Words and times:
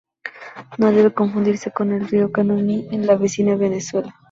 No 0.79 0.91
debe 0.91 1.13
confundirse 1.13 1.69
con 1.69 1.91
el 1.91 2.07
Río 2.07 2.31
Caroní 2.31 2.87
en 2.89 3.05
la 3.05 3.15
vecina 3.17 3.55
Venezuela. 3.55 4.11